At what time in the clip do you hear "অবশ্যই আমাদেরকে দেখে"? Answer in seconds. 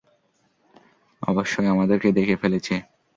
1.21-2.35